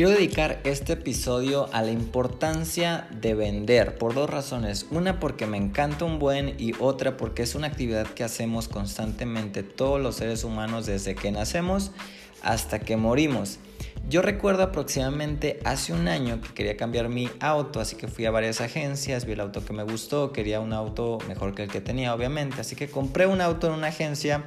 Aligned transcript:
Quiero 0.00 0.12
dedicar 0.12 0.60
este 0.64 0.94
episodio 0.94 1.68
a 1.74 1.82
la 1.82 1.90
importancia 1.90 3.06
de 3.20 3.34
vender 3.34 3.98
por 3.98 4.14
dos 4.14 4.30
razones. 4.30 4.86
Una 4.90 5.20
porque 5.20 5.44
me 5.44 5.58
encanta 5.58 6.06
un 6.06 6.18
buen 6.18 6.54
y 6.58 6.72
otra 6.78 7.18
porque 7.18 7.42
es 7.42 7.54
una 7.54 7.66
actividad 7.66 8.06
que 8.06 8.24
hacemos 8.24 8.66
constantemente 8.66 9.62
todos 9.62 10.00
los 10.00 10.16
seres 10.16 10.42
humanos 10.42 10.86
desde 10.86 11.14
que 11.14 11.30
nacemos 11.30 11.90
hasta 12.40 12.78
que 12.78 12.96
morimos. 12.96 13.58
Yo 14.08 14.22
recuerdo 14.22 14.62
aproximadamente 14.62 15.60
hace 15.64 15.92
un 15.92 16.08
año 16.08 16.40
que 16.40 16.48
quería 16.54 16.78
cambiar 16.78 17.10
mi 17.10 17.28
auto, 17.38 17.78
así 17.78 17.96
que 17.96 18.08
fui 18.08 18.24
a 18.24 18.30
varias 18.30 18.62
agencias, 18.62 19.26
vi 19.26 19.32
el 19.32 19.40
auto 19.40 19.66
que 19.66 19.74
me 19.74 19.82
gustó, 19.82 20.32
quería 20.32 20.60
un 20.60 20.72
auto 20.72 21.18
mejor 21.28 21.54
que 21.54 21.64
el 21.64 21.68
que 21.68 21.82
tenía 21.82 22.14
obviamente, 22.14 22.58
así 22.62 22.74
que 22.74 22.88
compré 22.88 23.26
un 23.26 23.42
auto 23.42 23.66
en 23.66 23.74
una 23.74 23.88
agencia 23.88 24.46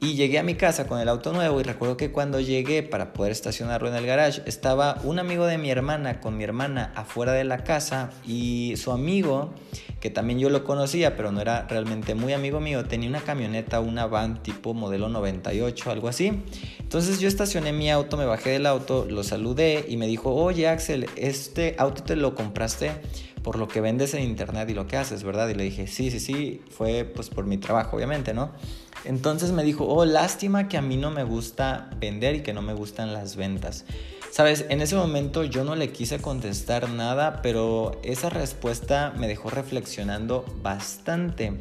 y 0.00 0.14
llegué 0.14 0.38
a 0.38 0.44
mi 0.44 0.54
casa 0.54 0.86
con 0.86 1.00
el 1.00 1.08
auto 1.08 1.32
nuevo 1.32 1.60
y 1.60 1.64
recuerdo 1.64 1.96
que 1.96 2.12
cuando 2.12 2.38
llegué 2.38 2.84
para 2.84 3.12
poder 3.12 3.32
estacionarlo 3.32 3.88
en 3.88 3.96
el 3.96 4.06
garage 4.06 4.42
estaba 4.46 5.00
un 5.02 5.18
amigo 5.18 5.46
de 5.46 5.58
mi 5.58 5.70
hermana 5.70 6.20
con 6.20 6.36
mi 6.36 6.44
hermana 6.44 6.92
afuera 6.94 7.32
de 7.32 7.42
la 7.42 7.64
casa 7.64 8.10
y 8.24 8.74
su 8.76 8.92
amigo, 8.92 9.54
que 10.00 10.10
también 10.10 10.38
yo 10.38 10.50
lo 10.50 10.62
conocía 10.62 11.16
pero 11.16 11.32
no 11.32 11.40
era 11.40 11.66
realmente 11.66 12.14
muy 12.14 12.32
amigo 12.32 12.60
mío, 12.60 12.84
tenía 12.84 13.08
una 13.08 13.20
camioneta, 13.20 13.80
una 13.80 14.06
van 14.06 14.40
tipo 14.42 14.72
modelo 14.72 15.08
98, 15.08 15.90
algo 15.90 16.08
así. 16.08 16.44
Entonces 16.78 17.18
yo 17.18 17.26
estacioné 17.26 17.72
mi 17.72 17.90
auto, 17.90 18.16
me 18.16 18.24
bajé 18.24 18.50
del 18.50 18.66
auto, 18.66 19.04
lo 19.10 19.24
saludé 19.24 19.84
y 19.88 19.96
me 19.96 20.06
dijo, 20.06 20.32
oye 20.32 20.68
Axel, 20.68 21.08
este 21.16 21.74
auto 21.76 22.04
te 22.04 22.14
lo 22.14 22.36
compraste 22.36 22.92
por 23.42 23.56
lo 23.56 23.66
que 23.66 23.80
vendes 23.80 24.14
en 24.14 24.22
internet 24.22 24.68
y 24.70 24.74
lo 24.74 24.86
que 24.86 24.96
haces, 24.96 25.22
¿verdad? 25.22 25.48
Y 25.48 25.54
le 25.54 25.64
dije, 25.64 25.86
sí, 25.86 26.10
sí, 26.10 26.20
sí, 26.20 26.62
fue 26.70 27.04
pues 27.04 27.30
por 27.30 27.46
mi 27.46 27.56
trabajo, 27.56 27.96
obviamente, 27.96 28.34
¿no? 28.34 28.52
Entonces 29.04 29.52
me 29.52 29.64
dijo, 29.64 29.86
oh, 29.86 30.04
lástima 30.04 30.68
que 30.68 30.76
a 30.76 30.82
mí 30.82 30.96
no 30.96 31.10
me 31.10 31.24
gusta 31.24 31.90
vender 31.98 32.36
y 32.36 32.42
que 32.42 32.52
no 32.52 32.62
me 32.62 32.74
gustan 32.74 33.12
las 33.12 33.36
ventas. 33.36 33.84
Sabes, 34.30 34.66
en 34.68 34.80
ese 34.80 34.94
momento 34.94 35.44
yo 35.44 35.64
no 35.64 35.74
le 35.74 35.90
quise 35.90 36.20
contestar 36.20 36.88
nada, 36.90 37.40
pero 37.42 37.98
esa 38.04 38.28
respuesta 38.28 39.12
me 39.16 39.26
dejó 39.26 39.50
reflexionando 39.50 40.44
bastante. 40.62 41.52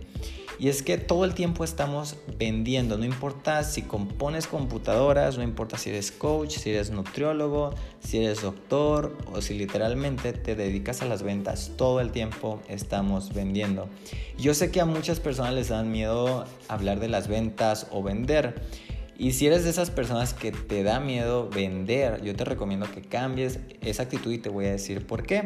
Y 0.60 0.70
es 0.70 0.82
que 0.82 0.98
todo 0.98 1.24
el 1.24 1.36
tiempo 1.36 1.64
estamos 1.64 2.16
vendiendo, 2.38 2.98
no 2.98 3.06
importa 3.06 3.64
si 3.64 3.84
compones 3.84 4.48
computadoras, 4.48 5.38
no 5.38 5.44
importa 5.44 5.78
si 5.78 5.92
eres 5.92 6.12
coach, 6.12 6.58
si 6.58 6.72
eres 6.72 6.90
nutriólogo, 6.90 7.76
si 8.00 8.18
eres 8.18 8.42
doctor 8.42 9.16
o 9.32 9.42
si 9.42 9.54
literalmente 9.54 10.34
te 10.34 10.56
dedicas 10.56 11.04
a 11.04 11.06
las 11.06 11.22
ventas, 11.22 11.72
todo 11.78 12.02
el 12.02 12.12
tiempo 12.12 12.60
estamos 12.68 13.34
vendiendo. 13.34 13.88
Yo 14.40 14.56
sé 14.56 14.72
que 14.72 14.82
a 14.82 14.86
muchas 14.86 15.20
personas 15.20 15.54
les 15.54 15.70
dan 15.70 15.92
miedo 15.92 16.46
hablar 16.68 17.00
de 17.00 17.10
las 17.10 17.28
ventas 17.28 17.88
o 17.92 18.02
vender. 18.02 18.56
Y 19.20 19.34
si 19.34 19.48
eres 19.48 19.64
de 19.64 19.72
esas 19.72 19.90
personas 19.90 20.34
que 20.34 20.52
te 20.52 20.84
da 20.84 21.00
miedo 21.00 21.50
vender, 21.50 22.22
yo 22.24 22.36
te 22.36 22.46
recomiendo 22.46 22.90
que 22.92 23.02
cambies 23.02 23.60
esa 23.82 24.04
actitud 24.04 24.32
y 24.32 24.38
te 24.38 24.50
voy 24.50 24.66
a 24.66 24.72
decir 24.72 25.06
por 25.06 25.24
qué. 25.24 25.44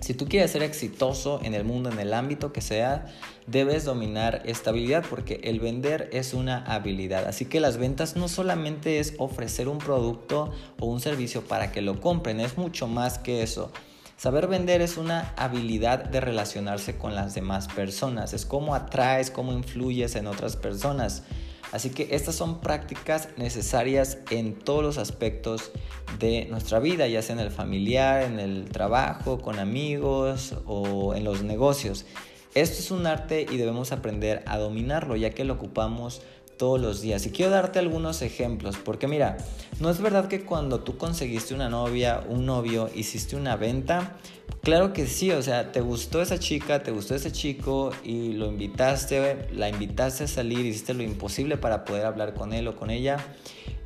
Si 0.00 0.14
tú 0.14 0.28
quieres 0.28 0.52
ser 0.52 0.62
exitoso 0.62 1.40
en 1.42 1.54
el 1.54 1.64
mundo, 1.64 1.90
en 1.90 1.98
el 1.98 2.14
ámbito 2.14 2.52
que 2.52 2.60
sea, 2.60 3.06
debes 3.46 3.84
dominar 3.84 4.42
esta 4.44 4.70
habilidad 4.70 5.04
porque 5.08 5.40
el 5.42 5.58
vender 5.58 6.08
es 6.12 6.34
una 6.34 6.64
habilidad. 6.64 7.26
Así 7.26 7.46
que 7.46 7.58
las 7.58 7.78
ventas 7.78 8.16
no 8.16 8.28
solamente 8.28 9.00
es 9.00 9.14
ofrecer 9.18 9.68
un 9.68 9.78
producto 9.78 10.52
o 10.78 10.86
un 10.86 11.00
servicio 11.00 11.42
para 11.42 11.72
que 11.72 11.82
lo 11.82 12.00
compren, 12.00 12.40
es 12.40 12.56
mucho 12.56 12.86
más 12.86 13.18
que 13.18 13.42
eso. 13.42 13.72
Saber 14.16 14.46
vender 14.46 14.82
es 14.82 14.96
una 14.96 15.32
habilidad 15.36 16.04
de 16.04 16.20
relacionarse 16.20 16.96
con 16.96 17.14
las 17.14 17.34
demás 17.34 17.68
personas, 17.68 18.32
es 18.34 18.46
cómo 18.46 18.74
atraes, 18.74 19.30
cómo 19.30 19.52
influyes 19.52 20.16
en 20.16 20.26
otras 20.26 20.56
personas. 20.56 21.22
Así 21.72 21.90
que 21.90 22.08
estas 22.12 22.34
son 22.34 22.60
prácticas 22.60 23.28
necesarias 23.36 24.18
en 24.30 24.54
todos 24.54 24.82
los 24.82 24.98
aspectos 24.98 25.70
de 26.18 26.46
nuestra 26.46 26.78
vida, 26.78 27.06
ya 27.08 27.20
sea 27.20 27.34
en 27.34 27.40
el 27.40 27.50
familiar, 27.50 28.22
en 28.22 28.40
el 28.40 28.70
trabajo, 28.70 29.40
con 29.40 29.58
amigos 29.58 30.54
o 30.66 31.14
en 31.14 31.24
los 31.24 31.42
negocios. 31.42 32.06
Esto 32.54 32.78
es 32.78 32.90
un 32.90 33.06
arte 33.06 33.46
y 33.48 33.58
debemos 33.58 33.92
aprender 33.92 34.42
a 34.46 34.56
dominarlo 34.58 35.16
ya 35.16 35.30
que 35.30 35.44
lo 35.44 35.54
ocupamos 35.54 36.22
todos 36.58 36.80
los 36.80 37.00
días. 37.00 37.24
Y 37.24 37.30
quiero 37.30 37.52
darte 37.52 37.78
algunos 37.78 38.20
ejemplos, 38.20 38.76
porque 38.76 39.08
mira, 39.08 39.38
no 39.80 39.88
es 39.88 40.00
verdad 40.00 40.28
que 40.28 40.44
cuando 40.44 40.80
tú 40.80 40.98
conseguiste 40.98 41.54
una 41.54 41.70
novia, 41.70 42.22
un 42.28 42.44
novio, 42.44 42.90
hiciste 42.94 43.36
una 43.36 43.56
venta, 43.56 44.18
Claro 44.62 44.92
que 44.92 45.06
sí, 45.06 45.30
o 45.30 45.40
sea, 45.40 45.72
te 45.72 45.80
gustó 45.80 46.20
esa 46.20 46.38
chica, 46.38 46.82
te 46.82 46.90
gustó 46.90 47.14
ese 47.14 47.32
chico 47.32 47.90
y 48.04 48.32
lo 48.32 48.46
invitaste, 48.46 49.48
la 49.52 49.68
invitaste 49.68 50.24
a 50.24 50.26
salir, 50.26 50.66
hiciste 50.66 50.94
lo 50.94 51.02
imposible 51.02 51.56
para 51.56 51.84
poder 51.84 52.04
hablar 52.04 52.34
con 52.34 52.52
él 52.52 52.68
o 52.68 52.76
con 52.76 52.90
ella 52.90 53.18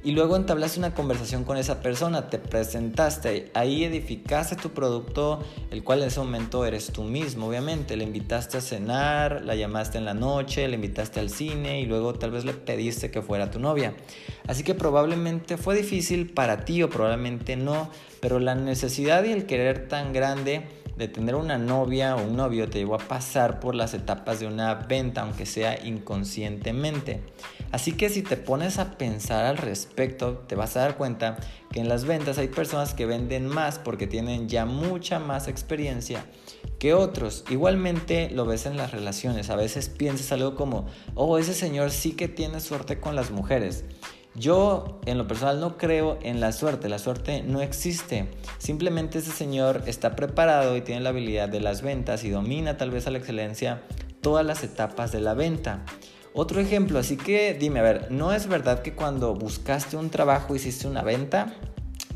y 0.04 0.12
luego 0.12 0.36
entablaste 0.36 0.80
una 0.80 0.94
conversación 0.94 1.44
con 1.44 1.56
esa 1.56 1.80
persona, 1.80 2.28
te 2.28 2.38
presentaste, 2.38 3.50
ahí 3.54 3.84
edificaste 3.84 4.56
tu 4.56 4.70
producto, 4.70 5.40
el 5.70 5.84
cual 5.84 6.02
en 6.02 6.08
ese 6.08 6.18
momento 6.18 6.66
eres 6.66 6.92
tú 6.92 7.04
mismo, 7.04 7.46
obviamente, 7.46 7.96
le 7.96 8.04
invitaste 8.04 8.58
a 8.58 8.60
cenar, 8.60 9.42
la 9.44 9.54
llamaste 9.54 9.98
en 9.98 10.04
la 10.04 10.14
noche, 10.14 10.66
le 10.66 10.74
invitaste 10.74 11.20
al 11.20 11.30
cine 11.30 11.80
y 11.80 11.86
luego 11.86 12.14
tal 12.14 12.32
vez 12.32 12.44
le 12.44 12.52
pediste 12.52 13.10
que 13.12 13.22
fuera 13.22 13.50
tu 13.50 13.60
novia. 13.60 13.94
Así 14.48 14.64
que 14.64 14.74
probablemente 14.74 15.56
fue 15.56 15.76
difícil 15.76 16.32
para 16.32 16.64
ti 16.64 16.82
o 16.82 16.90
probablemente 16.90 17.56
no, 17.56 17.88
pero 18.20 18.40
la 18.40 18.56
necesidad 18.56 19.22
y 19.22 19.32
el 19.32 19.46
querer 19.46 19.86
tan 19.86 20.12
grande 20.12 20.66
de 20.96 21.08
tener 21.08 21.34
una 21.34 21.58
novia 21.58 22.16
o 22.16 22.22
un 22.22 22.36
novio 22.36 22.68
te 22.68 22.78
llevó 22.78 22.94
a 22.94 22.98
pasar 22.98 23.60
por 23.60 23.74
las 23.74 23.94
etapas 23.94 24.40
de 24.40 24.46
una 24.46 24.74
venta, 24.74 25.22
aunque 25.22 25.46
sea 25.46 25.84
inconscientemente. 25.84 27.22
Así 27.70 27.92
que 27.92 28.10
si 28.10 28.22
te 28.22 28.36
pones 28.36 28.78
a 28.78 28.98
pensar 28.98 29.46
al 29.46 29.56
respecto, 29.56 30.44
te 30.46 30.54
vas 30.54 30.76
a 30.76 30.80
dar 30.80 30.96
cuenta 30.96 31.38
que 31.70 31.80
en 31.80 31.88
las 31.88 32.04
ventas 32.04 32.36
hay 32.36 32.48
personas 32.48 32.92
que 32.92 33.06
venden 33.06 33.46
más 33.46 33.78
porque 33.78 34.06
tienen 34.06 34.48
ya 34.48 34.66
mucha 34.66 35.18
más 35.18 35.48
experiencia 35.48 36.26
que 36.78 36.92
otros. 36.92 37.44
Igualmente 37.48 38.28
lo 38.30 38.44
ves 38.44 38.66
en 38.66 38.76
las 38.76 38.90
relaciones. 38.90 39.48
A 39.48 39.56
veces 39.56 39.88
piensas 39.88 40.32
algo 40.32 40.54
como, 40.54 40.86
oh, 41.14 41.38
ese 41.38 41.54
señor 41.54 41.90
sí 41.90 42.12
que 42.12 42.28
tiene 42.28 42.60
suerte 42.60 43.00
con 43.00 43.16
las 43.16 43.30
mujeres. 43.30 43.84
Yo 44.34 45.00
en 45.04 45.18
lo 45.18 45.26
personal 45.28 45.60
no 45.60 45.76
creo 45.76 46.18
en 46.22 46.40
la 46.40 46.52
suerte, 46.52 46.88
la 46.88 46.98
suerte 46.98 47.42
no 47.42 47.60
existe. 47.60 48.30
Simplemente 48.58 49.18
ese 49.18 49.30
señor 49.30 49.82
está 49.86 50.16
preparado 50.16 50.76
y 50.76 50.80
tiene 50.80 51.02
la 51.02 51.10
habilidad 51.10 51.50
de 51.50 51.60
las 51.60 51.82
ventas 51.82 52.24
y 52.24 52.30
domina 52.30 52.78
tal 52.78 52.90
vez 52.90 53.06
a 53.06 53.10
la 53.10 53.18
excelencia 53.18 53.82
todas 54.22 54.46
las 54.46 54.64
etapas 54.64 55.12
de 55.12 55.20
la 55.20 55.34
venta. 55.34 55.84
Otro 56.32 56.60
ejemplo, 56.60 56.98
así 56.98 57.18
que 57.18 57.52
dime, 57.52 57.80
a 57.80 57.82
ver, 57.82 58.10
¿no 58.10 58.32
es 58.32 58.46
verdad 58.46 58.80
que 58.80 58.94
cuando 58.94 59.34
buscaste 59.34 59.98
un 59.98 60.08
trabajo 60.08 60.56
hiciste 60.56 60.88
una 60.88 61.02
venta? 61.02 61.54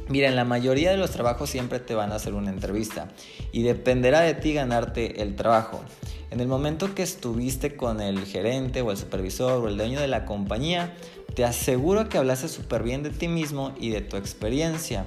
Mira, 0.09 0.29
en 0.29 0.37
la 0.37 0.45
mayoría 0.45 0.93
de 0.93 0.97
los 0.97 1.11
trabajos 1.11 1.51
siempre 1.51 1.81
te 1.81 1.95
van 1.95 2.13
a 2.13 2.15
hacer 2.15 2.33
una 2.33 2.51
entrevista 2.51 3.09
y 3.53 3.63
dependerá 3.63 4.21
de 4.21 4.35
ti 4.35 4.55
ganarte 4.55 5.21
el 5.21 5.35
trabajo. 5.35 5.83
En 6.31 6.41
el 6.41 6.49
momento 6.49 6.95
que 6.95 7.03
estuviste 7.03 7.77
con 7.77 8.01
el 8.01 8.25
gerente 8.27 8.83
o 8.83 8.91
el 8.91 8.97
supervisor 8.97 9.63
o 9.63 9.69
el 9.69 9.77
dueño 9.77 10.01
de 10.01 10.09
la 10.09 10.25
compañía, 10.25 10.97
te 11.35 11.45
aseguro 11.45 12.09
que 12.09 12.19
hablaste 12.19 12.49
súper 12.49 12.83
bien 12.83 13.03
de 13.03 13.11
ti 13.11 13.29
mismo 13.29 13.75
y 13.81 13.91
de 13.91 14.01
tu 14.01 14.17
experiencia. 14.17 15.07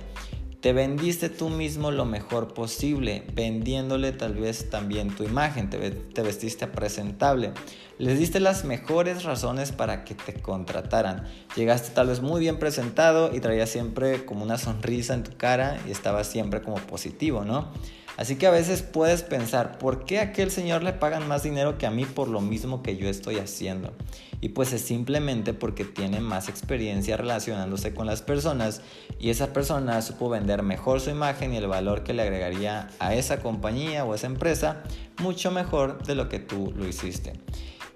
Te 0.61 0.73
vendiste 0.73 1.29
tú 1.29 1.49
mismo 1.49 1.91
lo 1.91 2.05
mejor 2.05 2.53
posible, 2.53 3.23
vendiéndole 3.33 4.11
tal 4.11 4.35
vez 4.35 4.69
también 4.69 5.09
tu 5.15 5.23
imagen, 5.23 5.69
te, 5.69 5.91
te, 5.91 6.21
vestiste 6.21 6.67
presentable. 6.67 7.53
Les 7.99 8.17
diste 8.17 8.39
las 8.39 8.63
mejores 8.63 9.23
razones 9.23 9.73
para 9.73 10.05
que 10.05 10.15
te 10.15 10.33
contrataran. 10.33 11.25
Llegaste 11.57 11.89
tal 11.89 12.07
vez 12.07 12.21
muy 12.21 12.39
bien 12.39 12.57
presentado 12.57 13.35
y 13.35 13.41
traías 13.41 13.69
siempre 13.69 14.23
como 14.23 14.45
una 14.45 14.57
sonrisa 14.57 15.13
en 15.13 15.25
tu 15.25 15.35
cara 15.35 15.77
y 15.85 15.91
estabas 15.91 16.27
siempre 16.27 16.61
como 16.61 16.77
positivo, 16.77 17.43
¿no? 17.43 17.67
Así 18.15 18.37
que 18.37 18.47
a 18.47 18.51
veces 18.51 18.83
puedes 18.83 19.23
pensar, 19.23 19.77
¿por 19.79 20.05
qué 20.05 20.19
a 20.19 20.23
aquel 20.23 20.49
señor 20.49 20.81
le 20.81 20.93
pagan 20.93 21.27
más 21.27 21.43
dinero 21.43 21.77
que 21.77 21.87
a 21.87 21.91
mí 21.91 22.05
por 22.05 22.29
lo 22.29 22.39
mismo 22.39 22.83
que 22.83 22.95
yo 22.95 23.09
estoy 23.09 23.35
haciendo? 23.35 23.91
Y 24.39 24.49
pues 24.49 24.71
es 24.71 24.81
simplemente 24.81 25.53
porque 25.53 25.83
tiene 25.83 26.21
más 26.21 26.47
experiencia 26.47 27.17
relacionándose 27.17 27.93
con 27.93 28.07
las 28.07 28.21
personas 28.21 28.81
y 29.19 29.29
esa 29.29 29.51
persona 29.51 30.01
supo 30.01 30.29
vender 30.29 30.63
mejor 30.63 31.01
su 31.01 31.09
imagen 31.09 31.53
y 31.53 31.57
el 31.57 31.67
valor 31.67 32.05
que 32.05 32.13
le 32.13 32.21
agregaría 32.21 32.87
a 32.99 33.13
esa 33.13 33.41
compañía 33.41 34.05
o 34.05 34.15
esa 34.15 34.27
empresa 34.27 34.83
mucho 35.17 35.51
mejor 35.51 36.01
de 36.05 36.15
lo 36.15 36.29
que 36.29 36.39
tú 36.39 36.73
lo 36.77 36.87
hiciste. 36.87 37.33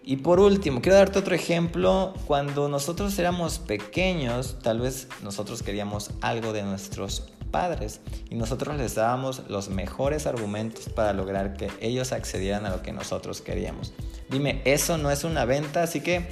Y 0.05 0.17
por 0.17 0.41
último, 0.41 0.81
quiero 0.81 0.97
darte 0.97 1.19
otro 1.19 1.33
ejemplo. 1.33 2.13
Cuando 2.27 2.67
nosotros 2.67 3.17
éramos 3.19 3.59
pequeños, 3.59 4.57
tal 4.61 4.81
vez 4.81 5.07
nosotros 5.21 5.63
queríamos 5.63 6.11
algo 6.21 6.51
de 6.51 6.63
nuestros 6.63 7.31
padres 7.51 8.01
y 8.29 8.35
nosotros 8.35 8.75
les 8.75 8.95
dábamos 8.95 9.43
los 9.47 9.69
mejores 9.69 10.27
argumentos 10.27 10.89
para 10.89 11.13
lograr 11.13 11.55
que 11.55 11.69
ellos 11.79 12.11
accedieran 12.11 12.65
a 12.65 12.71
lo 12.71 12.81
que 12.81 12.91
nosotros 12.91 13.41
queríamos. 13.41 13.93
Dime, 14.29 14.61
eso 14.65 14.97
no 14.97 15.09
es 15.09 15.23
una 15.23 15.45
venta, 15.45 15.83
así 15.83 16.01
que 16.01 16.27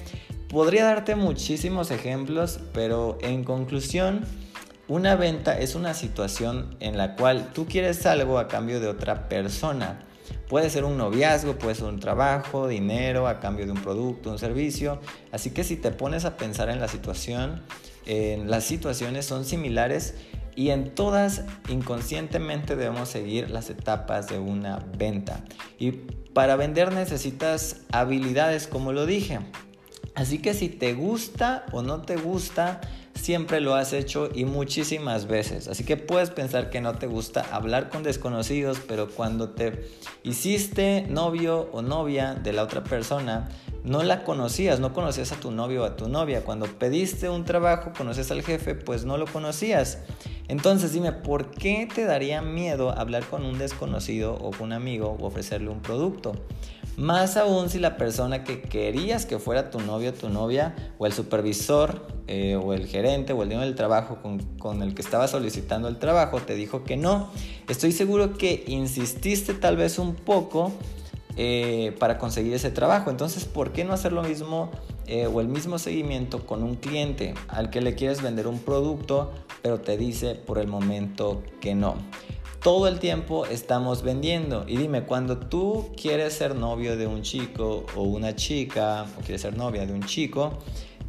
podría 0.50 0.84
darte 0.84 1.16
muchísimos 1.16 1.92
ejemplos, 1.92 2.60
pero 2.74 3.18
en 3.22 3.46
conclusión, 3.46 4.26
una 4.90 5.16
venta 5.16 5.58
es 5.58 5.76
una 5.76 5.94
situación 5.94 6.76
en 6.82 6.98
la 6.98 7.16
cual 7.16 7.54
tú 7.54 7.68
quieres 7.68 8.06
algo 8.06 8.38
a 8.38 8.50
cambio 8.50 8.82
de 8.82 8.90
otra 8.90 9.30
persona. 9.30 10.00
Puede 10.52 10.70
ser 10.70 10.84
un 10.84 10.98
noviazgo, 10.98 11.58
puede 11.58 11.76
ser 11.76 11.86
un 11.86 12.02
trabajo, 12.02 12.68
dinero 12.68 13.26
a 13.30 13.40
cambio 13.40 13.66
de 13.66 13.72
un 13.72 13.82
producto, 13.82 14.30
un 14.30 14.38
servicio. 14.38 15.00
Así 15.32 15.52
que 15.52 15.64
si 15.64 15.78
te 15.78 15.92
pones 15.92 16.26
a 16.26 16.36
pensar 16.36 16.68
en 16.68 16.82
la 16.82 16.90
situación, 16.90 17.64
las 18.06 18.66
situaciones 18.66 19.26
son 19.26 19.46
similares 19.46 20.14
y 20.54 20.72
en 20.72 20.94
todas 20.94 21.46
inconscientemente 21.70 22.76
debemos 22.76 23.08
seguir 23.08 23.50
las 23.50 23.70
etapas 23.70 24.28
de 24.28 24.40
una 24.40 24.86
venta. 24.98 25.46
Y 25.80 25.92
para 26.34 26.58
vender 26.58 26.92
necesitas 26.92 27.84
habilidades, 27.94 28.68
como 28.68 28.92
lo 28.92 29.06
dije. 29.06 29.40
Así 30.16 30.40
que 30.40 30.54
si 30.54 30.68
te 30.68 30.94
gusta 30.94 31.66
o 31.72 31.82
no 31.82 32.02
te 32.02 32.18
gusta, 32.18 32.82
siempre 33.14 33.62
lo 33.62 33.76
has 33.76 33.94
hecho 33.94 34.30
y 34.34 34.46
muchísimas 34.46 35.28
veces. 35.28 35.68
Así 35.68 35.84
que 35.84 35.98
puedes 35.98 36.30
pensar 36.30 36.70
que 36.70 36.82
no 36.82 36.94
te 36.94 37.08
gusta 37.08 37.46
hablar 37.52 37.90
con 37.90 38.04
desconocidos, 38.04 38.80
pero 38.88 39.10
cuando 39.10 39.50
te 39.50 39.88
hiciste 40.24 41.06
novio 41.10 41.70
o 41.72 41.82
novia 41.82 42.34
de 42.36 42.54
la 42.54 42.64
otra 42.64 42.84
persona, 42.84 43.50
no 43.84 44.04
la 44.04 44.24
conocías, 44.24 44.80
no 44.80 44.94
conocías 44.94 45.32
a 45.32 45.36
tu 45.36 45.52
novio 45.52 45.84
o 45.84 45.86
a 45.86 45.96
tu 45.96 46.08
novia. 46.08 46.44
Cuando 46.44 46.68
pediste 46.68 47.30
un 47.30 47.46
trabajo, 47.46 47.92
conoces 47.98 48.32
al 48.32 48.44
jefe, 48.44 48.76
pues 48.76 49.06
no 49.06 49.18
lo 49.18 49.26
conocías. 49.26 50.00
Entonces 50.48 50.94
dime, 50.94 51.12
¿por 51.12 51.52
qué 51.52 51.88
te 51.94 52.06
daría 52.06 52.42
miedo 52.42 52.92
hablar 52.92 53.24
con 53.26 53.46
un 53.46 53.58
desconocido 53.58 54.36
o 54.36 54.52
con 54.52 54.68
un 54.68 54.74
amigo 54.74 55.18
o 55.20 55.26
ofrecerle 55.26 55.70
un 55.70 55.82
producto? 55.82 56.34
Más 56.98 57.38
aún 57.38 57.70
si 57.70 57.80
la 57.80 57.96
persona 57.96 58.44
que 58.44 58.62
querías 58.62 59.26
que 59.26 59.40
fuera 59.40 59.72
tu 59.72 59.80
novio 59.80 60.10
o 60.10 60.14
tu 60.14 60.30
novia, 60.30 60.76
o 60.98 61.08
el 61.08 61.14
supervisor, 61.14 62.06
eh, 62.28 62.58
o 62.58 62.74
el 62.74 62.86
gerente, 62.86 63.34
o 63.34 63.42
el 63.44 63.50
dueño 63.50 63.64
del 63.64 63.76
trabajo 63.76 64.22
con, 64.22 64.40
con 64.58 64.84
el 64.84 64.94
que 64.94 65.02
estaba 65.02 65.28
solicitando 65.28 65.88
el 65.88 65.98
trabajo, 65.98 66.42
te 66.42 66.54
dijo 66.54 66.84
que 66.84 66.98
no. 66.98 67.30
Estoy 67.70 67.94
seguro 67.94 68.38
que 68.38 68.66
insististe 68.68 69.54
tal 69.54 69.78
vez 69.78 69.98
un 70.00 70.16
poco 70.16 70.74
eh, 71.38 71.96
para 72.00 72.18
conseguir 72.18 72.54
ese 72.54 72.72
trabajo. 72.72 73.10
Entonces, 73.10 73.46
¿por 73.46 73.72
qué 73.72 73.84
no 73.84 73.94
hacer 73.94 74.12
lo 74.12 74.24
mismo 74.24 74.70
eh, 75.08 75.28
o 75.28 75.42
el 75.42 75.48
mismo 75.48 75.80
seguimiento 75.80 76.46
con 76.46 76.64
un 76.64 76.76
cliente 76.76 77.34
al 77.48 77.70
que 77.70 77.82
le 77.82 77.96
quieres 77.96 78.22
vender 78.22 78.48
un 78.48 78.60
producto, 78.60 79.32
pero 79.62 79.80
te 79.80 79.98
dice 79.98 80.36
por 80.36 80.58
el 80.58 80.68
momento 80.68 81.42
que 81.60 81.76
no? 81.76 81.96
Todo 82.62 82.88
el 82.88 83.00
tiempo 83.00 83.48
estamos 83.48 84.04
vendiendo. 84.04 84.66
Y 84.68 84.78
dime, 84.78 85.04
cuando 85.04 85.38
tú 85.38 85.90
quieres 86.00 86.34
ser 86.34 86.54
novio 86.56 86.96
de 86.96 87.08
un 87.08 87.24
chico 87.24 87.86
o 87.96 88.04
una 88.04 88.36
chica, 88.36 89.08
o 89.18 89.22
quieres 89.22 89.42
ser 89.42 89.58
novia 89.58 89.88
de 89.88 89.94
un 89.94 90.04
chico, 90.04 90.60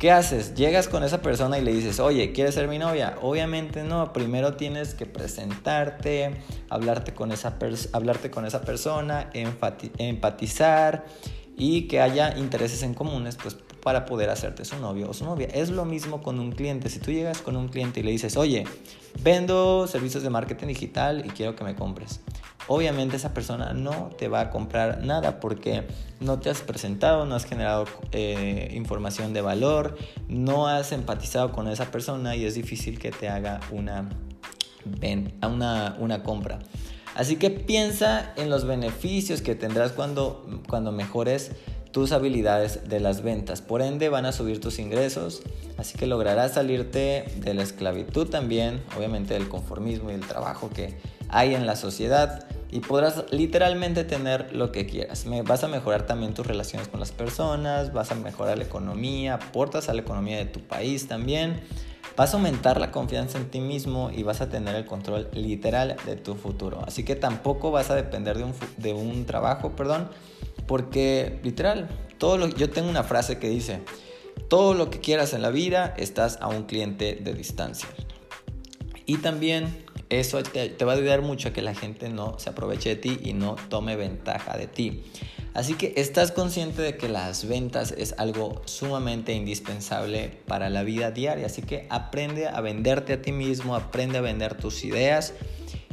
¿Qué 0.03 0.11
haces? 0.11 0.57
Llegas 0.57 0.89
con 0.89 1.05
esa 1.05 1.23
persona 1.23 1.61
y 1.61 1.63
le 1.63 1.73
dices, 1.73 2.01
oye, 2.01 2.33
¿quieres 2.33 2.57
ser 2.57 2.67
mi 2.67 2.77
novia? 2.77 3.19
Obviamente 3.23 3.85
no, 3.85 4.13
primero 4.13 4.55
tienes 4.55 4.95
que 4.95 5.07
presentarte, 5.07 6.41
hablarte 6.71 7.15
con 7.15 7.31
esa, 7.31 7.57
hablarte 7.93 8.29
con 8.29 8.45
esa 8.45 8.63
persona, 8.63 9.31
empatizar 9.33 11.05
y 11.57 11.87
que 11.87 12.01
haya 12.01 12.37
intereses 12.37 12.83
en 12.83 12.95
comunes, 12.95 13.39
pues 13.41 13.57
para 13.83 14.05
poder 14.07 14.31
hacerte 14.31 14.65
su 14.65 14.79
novio 14.79 15.11
o 15.11 15.15
su 15.15 15.25
novia. 15.25 15.49
Es 15.53 15.71
lo 15.71 15.85
mismo 15.85 16.23
con 16.23 16.39
un 16.39 16.53
cliente. 16.53 16.89
Si 16.89 16.99
tú 16.99 17.11
llegas 17.11 17.39
con 17.39 17.57
un 17.57 17.69
cliente 17.69 18.01
y 18.01 18.03
le 18.03 18.11
dices, 18.11 18.37
oye, 18.37 18.65
vendo 19.23 19.87
servicios 19.87 20.23
de 20.23 20.31
marketing 20.31 20.69
digital 20.69 21.25
y 21.27 21.31
quiero 21.31 21.57
que 21.57 21.65
me 21.65 21.75
compres 21.75 22.21
obviamente 22.67 23.17
esa 23.17 23.35
persona 23.35 23.73
no 23.73 24.11
te 24.17 24.29
va 24.29 24.41
a 24.41 24.51
comprar 24.51 25.03
nada 25.05 25.41
porque 25.41 25.85
no 26.21 26.39
te 26.39 26.51
has 26.51 26.61
presentado, 26.61 27.27
no 27.27 27.35
has 27.35 27.45
generado 27.45 27.87
eh, 28.13 28.71
información 28.75 29.33
de 29.33 29.41
valor, 29.41 29.97
no 30.29 30.69
has 30.69 30.93
empatizado 30.93 31.53
con 31.53 31.69
esa 31.69 31.91
persona 31.91 32.37
y 32.37 32.45
es 32.45 32.55
difícil 32.55 32.99
que 32.99 33.11
te 33.11 33.29
haga 33.29 33.61
una, 33.71 34.09
una, 35.43 35.97
una 35.99 36.23
compra. 36.23 36.61
Así 37.15 37.37
que 37.37 37.51
piensa 37.51 38.33
en 38.37 38.49
los 38.49 38.65
beneficios 38.65 39.43
que 39.43 39.55
tendrás 39.55 39.93
cuando, 39.93 40.63
cuando 40.67 40.93
mejores 40.93 41.53
tus 41.93 42.13
habilidades 42.13 42.89
de 42.89 43.01
las 43.01 43.23
ventas. 43.23 43.63
Por 43.63 43.83
ende 43.83 44.09
van 44.09 44.27
a 44.27 44.33
subir 44.33 44.61
tus 44.61 44.79
ingresos, 44.79 45.43
así 45.77 45.97
que 45.99 46.07
lograrás 46.07 46.55
salirte 46.55 47.27
de 47.37 47.55
la 47.55 47.63
esclavitud 47.63 48.29
también, 48.29 48.83
obviamente 48.97 49.35
del 49.35 49.49
conformismo 49.49 50.11
y 50.11 50.15
del 50.15 50.27
trabajo 50.27 50.71
que 50.71 50.97
hay 51.29 51.55
en 51.55 51.67
la 51.67 51.77
sociedad 51.77 52.47
y 52.73 52.81
podrás 52.81 53.27
literalmente 53.31 54.03
tener 54.03 54.57
lo 54.57 54.73
que 54.73 54.87
quieras. 54.87 55.27
Me, 55.27 55.43
vas 55.43 55.63
a 55.63 55.69
mejorar 55.69 56.07
también 56.07 56.33
tus 56.33 56.47
relaciones 56.47 56.89
con 56.89 57.01
las 57.01 57.13
personas, 57.13 57.93
vas 57.93 58.11
a 58.11 58.15
mejorar 58.15 58.57
la 58.57 58.65
economía, 58.65 59.35
aportas 59.35 59.91
a 59.91 59.95
la 59.95 60.01
economía 60.01 60.39
de 60.39 60.47
tu 60.47 60.61
país 60.61 61.07
también. 61.07 61.61
Vas 62.17 62.33
a 62.33 62.39
aumentar 62.39 62.81
la 62.81 62.91
confianza 62.91 63.39
en 63.39 63.51
ti 63.51 63.61
mismo 63.61 64.11
y 64.11 64.23
vas 64.23 64.41
a 64.41 64.49
tener 64.49 64.75
el 64.75 64.87
control 64.87 65.29
literal 65.35 65.97
de 66.07 66.17
tu 66.17 66.35
futuro. 66.35 66.83
Así 66.87 67.05
que 67.05 67.15
tampoco 67.15 67.71
vas 67.71 67.91
a 67.91 67.95
depender 67.95 68.39
de 68.39 68.45
un, 68.45 68.55
de 68.79 68.95
un 68.95 69.27
trabajo, 69.27 69.77
perdón, 69.77 70.09
porque 70.67 71.41
literal, 71.43 71.89
todo 72.19 72.39
lo, 72.39 72.49
yo 72.49 72.71
tengo 72.71 72.89
una 72.89 73.05
frase 73.05 73.39
que 73.39 73.49
dice, 73.49 73.81
todo 74.49 74.75
lo 74.75 74.91
que 74.91 75.01
quieras 75.01 75.35
en 75.35 75.43
la 75.43 75.51
vida 75.51 75.95
estás 75.97 76.39
a 76.41 76.49
un 76.49 76.65
cliente 76.65 77.17
de 77.17 77.35
distancia. 77.35 77.89
Y 79.07 79.19
también 79.19 79.85
eso 80.09 80.43
te, 80.43 80.85
va 80.85 80.93
a 80.93 80.97
ayudar 80.97 81.23
mucho 81.23 81.49
a 81.49 81.53
que 81.53 81.63
la 81.63 81.75
gente 81.75 82.09
no 82.09 82.39
se 82.39 82.51
aproveche 82.51 82.91
de 82.91 82.97
ti 82.97 83.19
y 83.23 83.33
no 83.33 83.57
tome 83.69 83.97
ventaja 83.97 84.57
de 84.57 84.67
ti. 84.67 85.05
Así 85.55 85.75
que 85.75 85.95
estás 85.97 86.33
consciente 86.33 86.81
de 86.81 86.97
que 86.97 87.09
las 87.09 87.47
ventas 87.47 87.95
es 87.97 88.15
algo 88.19 88.63
sumamente 88.65 89.35
indispensable 89.35 90.39
para 90.47 90.71
la 90.71 90.83
vida 90.83 91.11
diaria. 91.11 91.47
Así 91.47 91.63
que 91.63 91.87
aprende 91.91 92.47
a 92.47 92.61
venderte 92.61 93.15
a 93.15 93.23
ti 93.23 93.33
mismo, 93.33 93.75
aprende 93.75 94.19
a 94.19 94.23
vender 94.23 94.55
tus 94.55 94.85
ideas 94.85 95.35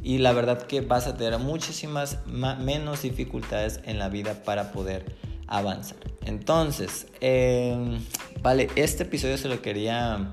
y 0.04 0.20
la 0.20 0.32
verdad 0.34 0.62
que 0.64 0.82
vas 0.82 1.08
a 1.08 1.18
tener 1.18 1.40
muchísimas 1.40 2.20
menos 2.28 3.02
dificultades 3.02 3.80
en 3.86 4.00
la 4.00 4.10
vida 4.10 4.44
para 4.44 4.72
poder 4.72 5.16
avanzar. 5.48 5.98
Entonces, 6.26 7.08
em, 7.22 8.00
vale, 8.42 8.70
este 8.76 9.04
episodio 9.04 9.38
se 9.38 9.50
lo 9.50 9.62
quería 9.62 10.32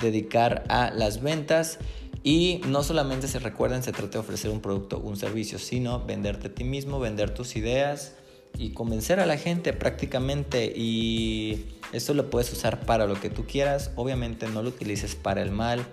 dedicar 0.00 0.64
a 0.68 0.90
las 0.90 1.22
ventas. 1.22 1.78
Y 2.22 2.60
no 2.66 2.82
solamente 2.82 3.28
se 3.28 3.38
recuerden, 3.38 3.84
se 3.84 3.92
trata 3.92 4.14
de 4.14 4.18
ofrecer 4.18 4.50
un 4.50 4.60
producto, 4.60 4.98
un 4.98 5.16
servicio, 5.16 5.60
sino 5.60 6.04
venderte 6.04 6.48
a 6.48 6.54
ti 6.54 6.64
mismo, 6.64 6.98
vender 6.98 7.32
tus 7.32 7.54
ideas 7.54 8.14
y 8.58 8.70
convencer 8.70 9.20
a 9.20 9.26
la 9.26 9.38
gente 9.38 9.72
prácticamente. 9.72 10.72
Y 10.74 11.66
esto 11.92 12.14
lo 12.14 12.28
puedes 12.28 12.52
usar 12.52 12.80
para 12.80 13.06
lo 13.06 13.20
que 13.20 13.30
tú 13.30 13.46
quieras. 13.46 13.92
Obviamente 13.94 14.48
no 14.48 14.62
lo 14.64 14.70
utilices 14.70 15.14
para 15.14 15.40
el 15.40 15.52
mal. 15.52 15.86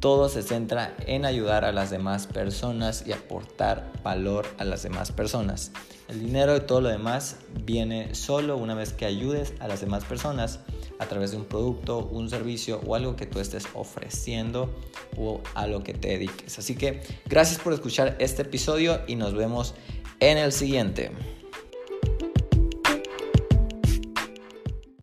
Todo 0.00 0.28
se 0.28 0.42
centra 0.42 0.94
en 1.06 1.24
ayudar 1.24 1.64
a 1.64 1.72
las 1.72 1.90
demás 1.90 2.28
personas 2.28 3.04
y 3.04 3.12
aportar 3.12 3.90
valor 4.04 4.46
a 4.58 4.64
las 4.64 4.84
demás 4.84 5.10
personas. 5.10 5.72
El 6.06 6.20
dinero 6.20 6.56
y 6.56 6.60
todo 6.60 6.80
lo 6.80 6.88
demás 6.88 7.36
viene 7.64 8.14
solo 8.14 8.56
una 8.56 8.74
vez 8.74 8.92
que 8.92 9.06
ayudes 9.06 9.54
a 9.58 9.66
las 9.66 9.80
demás 9.80 10.04
personas 10.04 10.60
a 11.00 11.06
través 11.06 11.32
de 11.32 11.38
un 11.38 11.44
producto, 11.44 12.08
un 12.12 12.30
servicio 12.30 12.80
o 12.86 12.94
algo 12.94 13.16
que 13.16 13.26
tú 13.26 13.40
estés 13.40 13.66
ofreciendo 13.74 14.72
o 15.16 15.40
a 15.54 15.66
lo 15.66 15.82
que 15.82 15.94
te 15.94 16.08
dediques. 16.08 16.58
Así 16.58 16.76
que 16.76 17.02
gracias 17.26 17.58
por 17.58 17.72
escuchar 17.72 18.16
este 18.20 18.42
episodio 18.42 19.00
y 19.08 19.16
nos 19.16 19.34
vemos 19.34 19.74
en 20.20 20.38
el 20.38 20.52
siguiente. 20.52 21.10